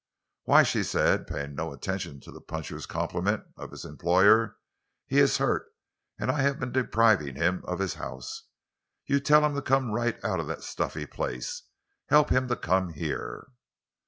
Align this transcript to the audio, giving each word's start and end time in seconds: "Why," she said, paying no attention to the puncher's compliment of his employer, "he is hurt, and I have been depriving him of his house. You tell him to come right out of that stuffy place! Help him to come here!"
"Why," 0.45 0.63
she 0.63 0.81
said, 0.81 1.27
paying 1.27 1.53
no 1.53 1.71
attention 1.71 2.21
to 2.21 2.31
the 2.31 2.41
puncher's 2.41 2.87
compliment 2.87 3.43
of 3.55 3.69
his 3.69 3.85
employer, 3.85 4.57
"he 5.05 5.19
is 5.19 5.37
hurt, 5.37 5.67
and 6.17 6.31
I 6.31 6.41
have 6.41 6.59
been 6.59 6.71
depriving 6.71 7.35
him 7.35 7.61
of 7.65 7.77
his 7.77 7.93
house. 7.93 8.45
You 9.05 9.19
tell 9.19 9.45
him 9.45 9.53
to 9.53 9.61
come 9.61 9.91
right 9.91 10.17
out 10.25 10.39
of 10.39 10.47
that 10.47 10.63
stuffy 10.63 11.05
place! 11.05 11.65
Help 12.09 12.31
him 12.31 12.47
to 12.47 12.55
come 12.55 12.93
here!" 12.93 13.49